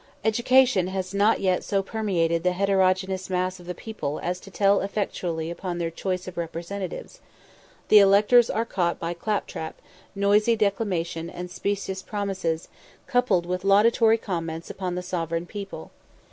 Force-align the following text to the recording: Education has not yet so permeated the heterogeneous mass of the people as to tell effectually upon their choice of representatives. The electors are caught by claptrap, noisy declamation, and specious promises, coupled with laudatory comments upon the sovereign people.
Education 0.25 0.87
has 0.87 1.13
not 1.13 1.41
yet 1.41 1.63
so 1.63 1.83
permeated 1.83 2.41
the 2.41 2.53
heterogeneous 2.53 3.29
mass 3.29 3.59
of 3.59 3.67
the 3.67 3.75
people 3.75 4.19
as 4.23 4.39
to 4.39 4.49
tell 4.49 4.81
effectually 4.81 5.51
upon 5.51 5.77
their 5.77 5.91
choice 5.91 6.27
of 6.27 6.37
representatives. 6.37 7.19
The 7.89 7.99
electors 7.99 8.49
are 8.49 8.65
caught 8.65 8.97
by 8.97 9.13
claptrap, 9.13 9.79
noisy 10.15 10.55
declamation, 10.55 11.29
and 11.29 11.51
specious 11.51 12.01
promises, 12.01 12.67
coupled 13.05 13.45
with 13.45 13.63
laudatory 13.63 14.17
comments 14.17 14.71
upon 14.71 14.95
the 14.95 15.03
sovereign 15.03 15.45
people. 15.45 15.91